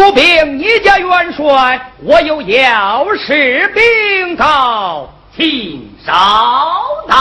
[0.00, 7.14] 不禀你家元帅，我有要事禀告，请稍待。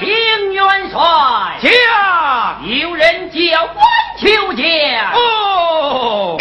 [0.00, 0.98] 禀元帅，
[1.62, 3.76] 家有人叫官
[4.18, 5.06] 求见。
[5.14, 6.33] 哦。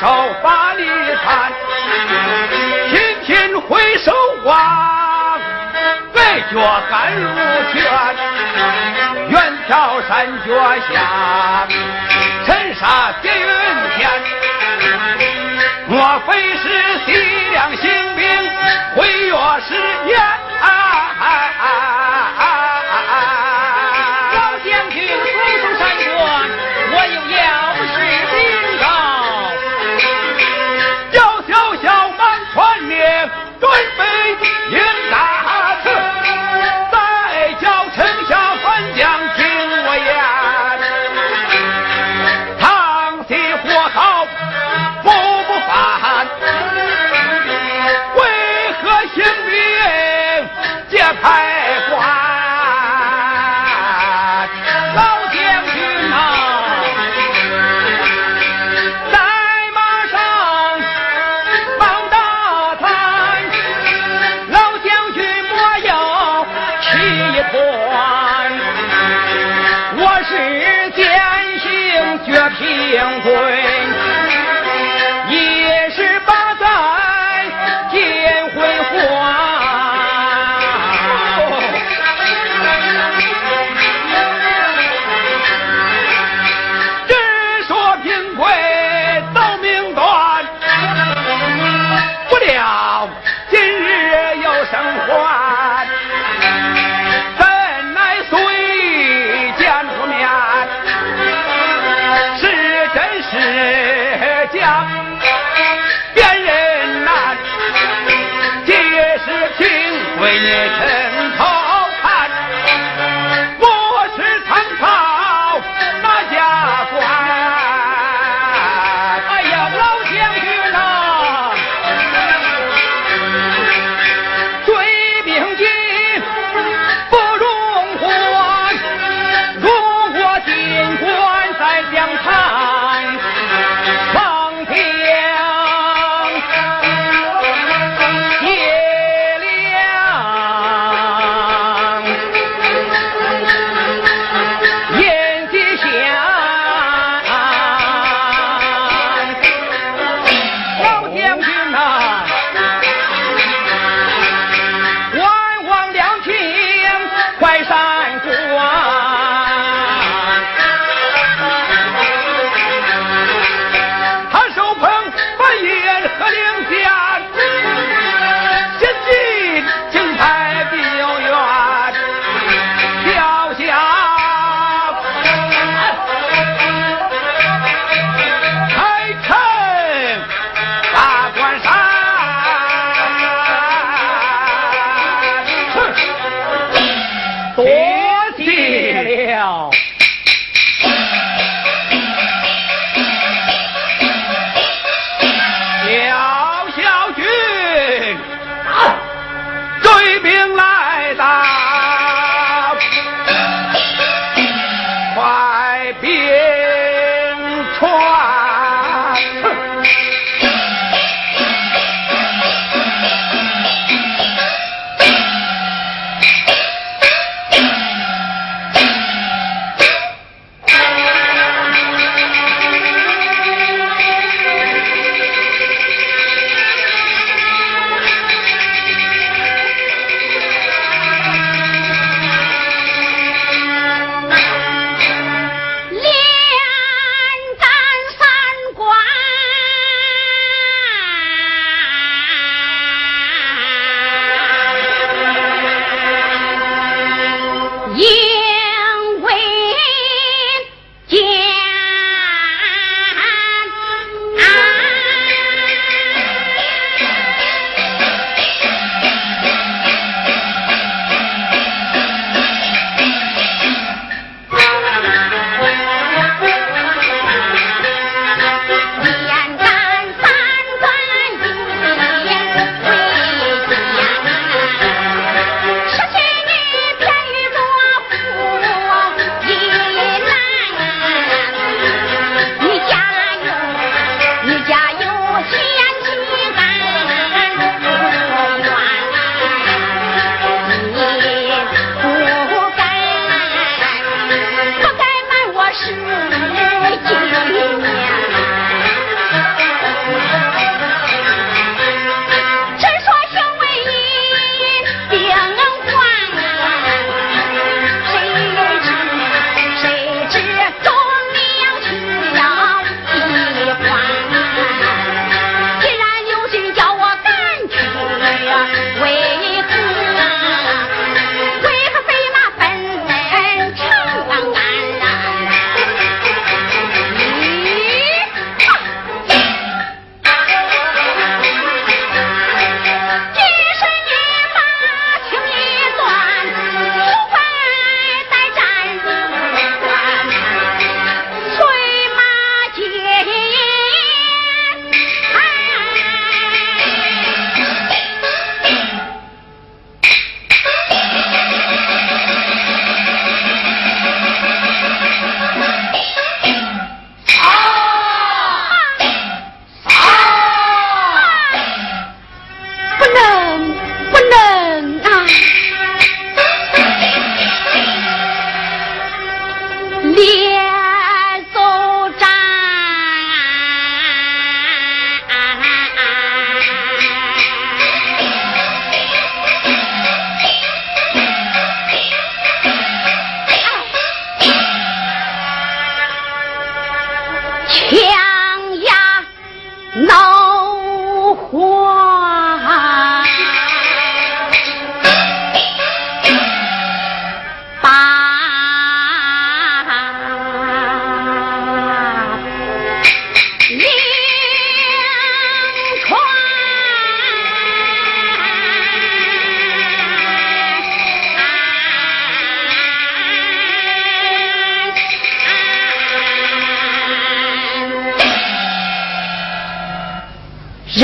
[0.00, 0.06] 手
[0.42, 0.84] 把你
[1.24, 1.52] 看，
[2.90, 4.12] 天天回首
[4.44, 5.40] 望，
[6.12, 7.26] 白脚赶路
[7.72, 7.82] 圈，
[9.30, 9.34] 远
[9.68, 10.48] 眺山脚
[10.92, 11.66] 下，
[12.44, 12.84] 尘沙
[13.22, 13.46] 叠云
[13.96, 14.10] 天，
[15.88, 16.64] 莫非是
[17.06, 17.08] 西
[17.52, 18.22] 凉新兵
[18.96, 19.32] 回越
[19.66, 19.74] 时
[20.06, 20.14] 延？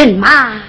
[0.04, 0.61] 人马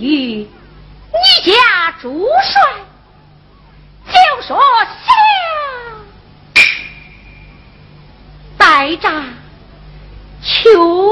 [0.00, 0.46] 与
[1.12, 2.62] 你家主帅
[4.06, 5.12] 就说下
[8.56, 9.24] 百丈
[10.42, 11.11] 求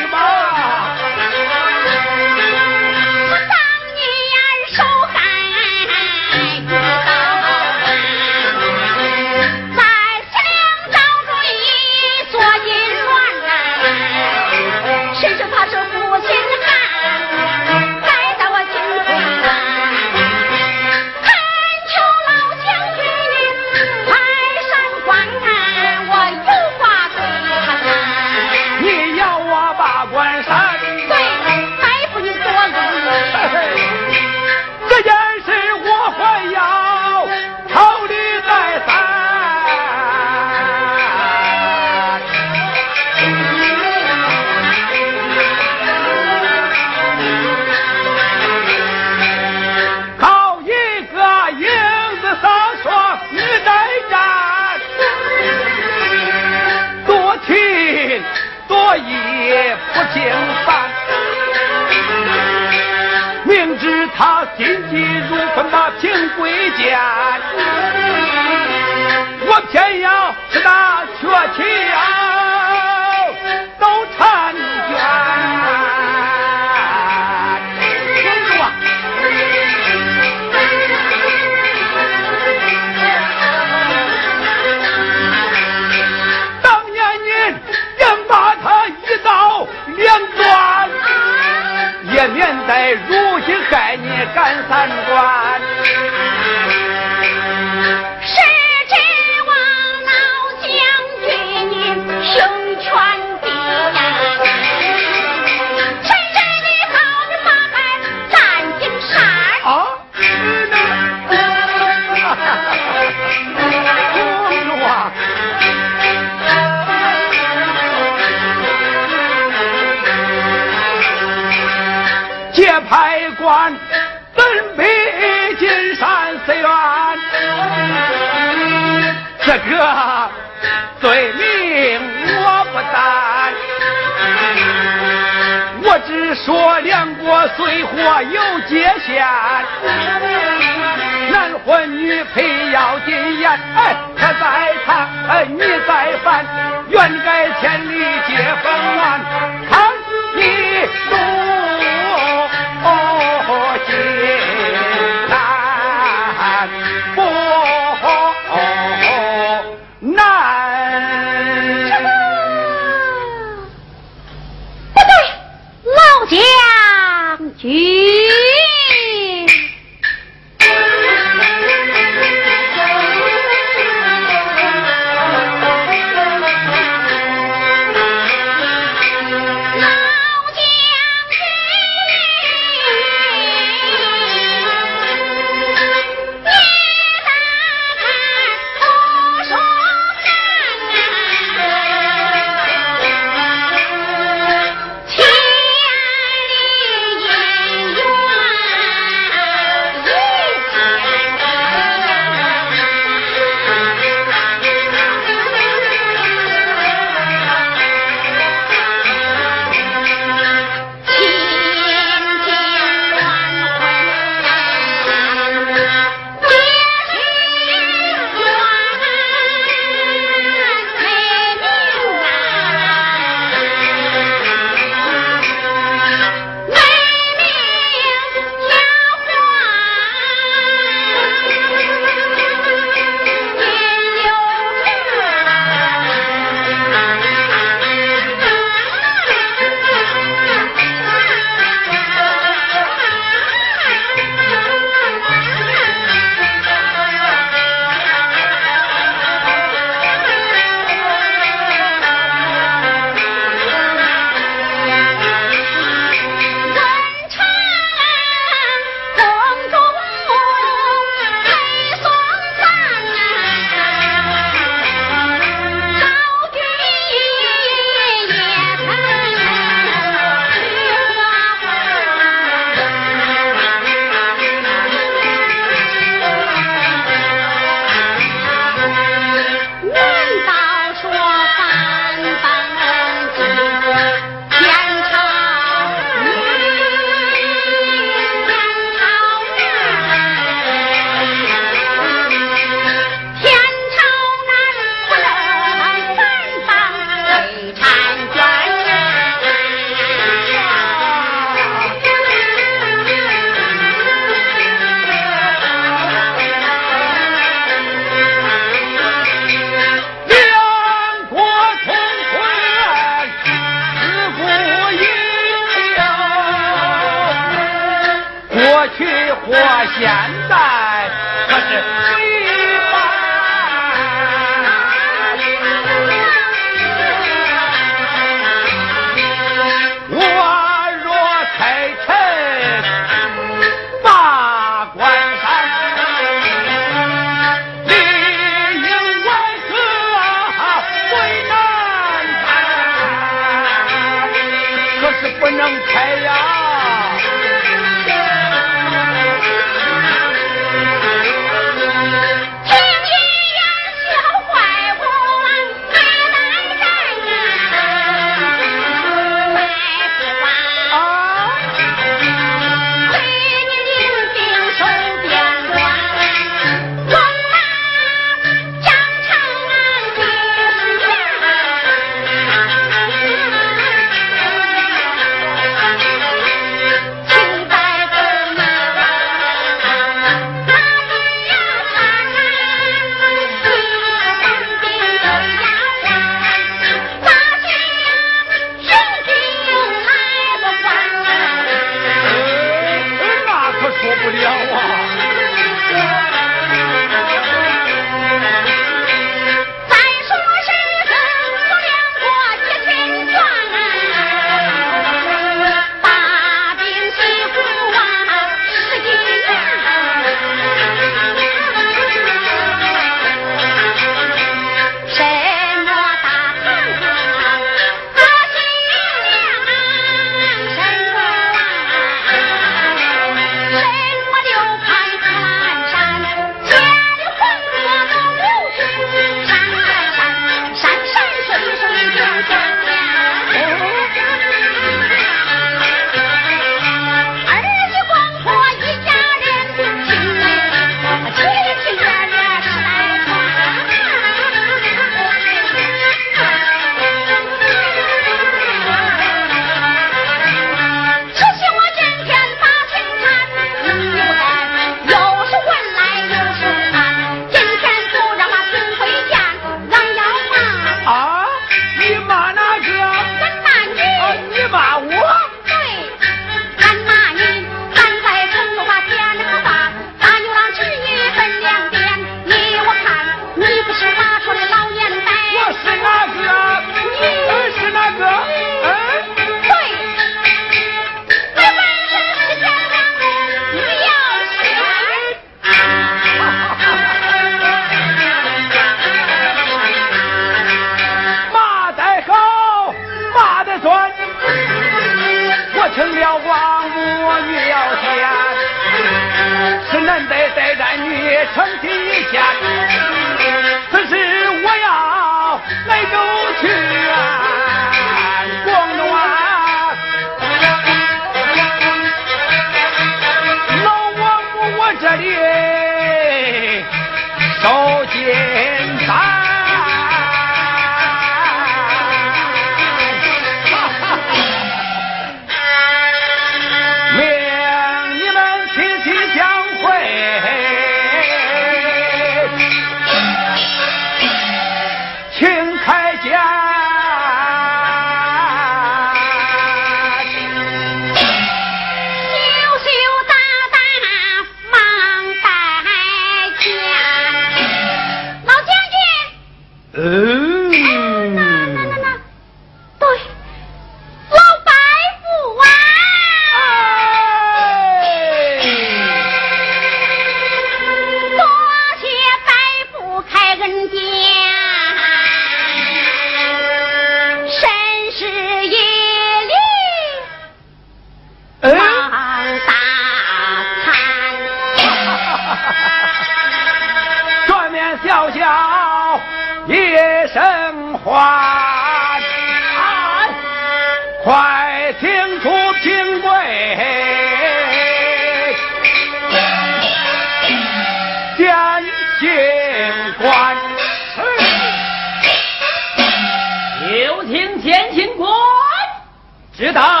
[599.61, 600.00] 别打。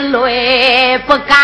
[0.00, 1.36] 泪不干，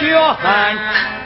[0.00, 1.19] 十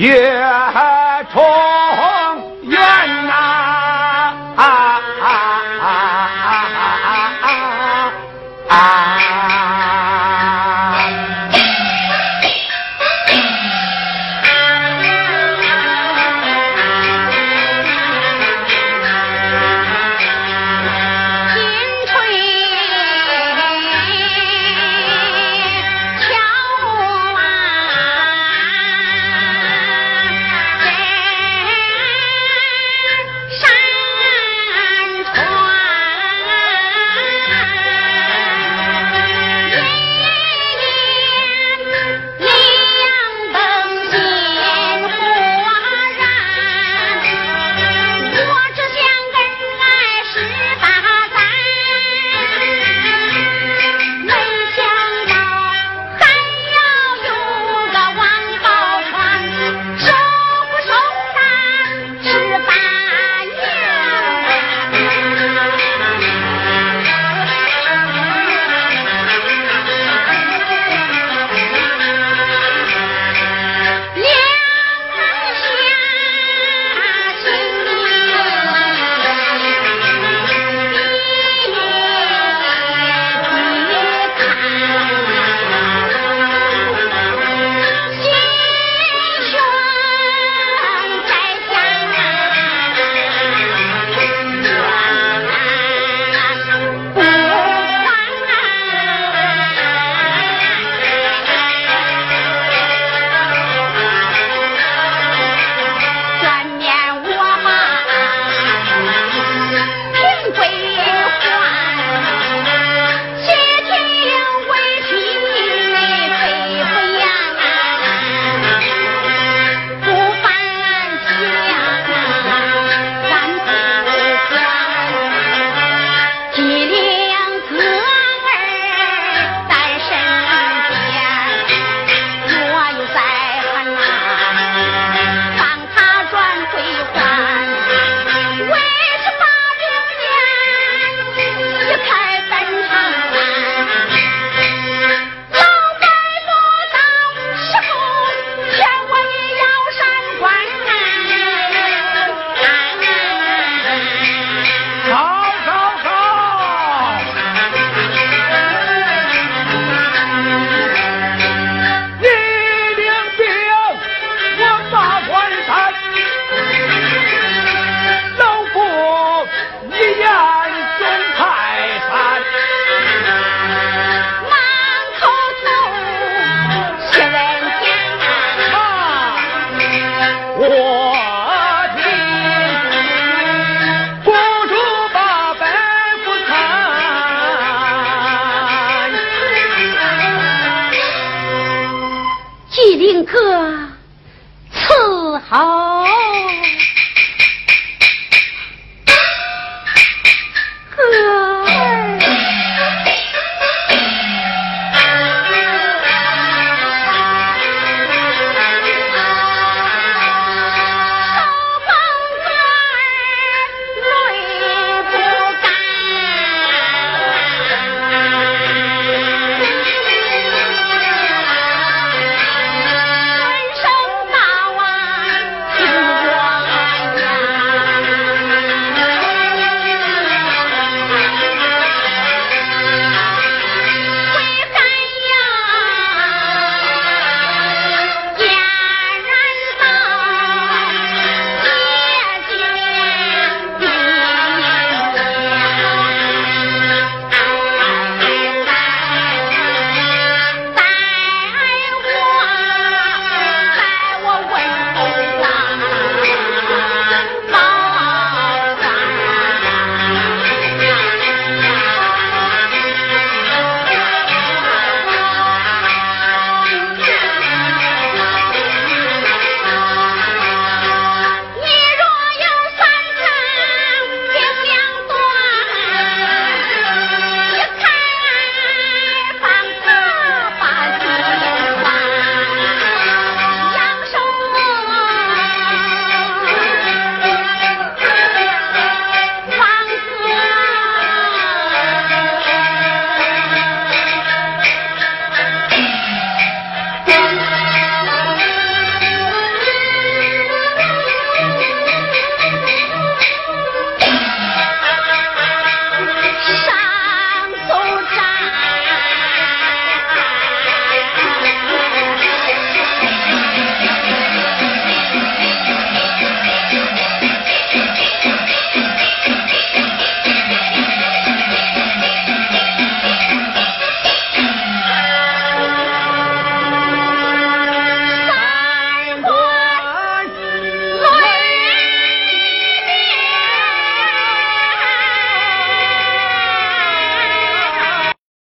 [0.00, 0.72] 月儿
[2.62, 2.80] 圆
[3.26, 3.34] 呐
[4.56, 4.64] 啊啊
[5.20, 5.28] 啊
[5.78, 5.88] 啊
[6.40, 6.56] 啊
[7.42, 7.52] 啊
[8.68, 9.59] 啊啊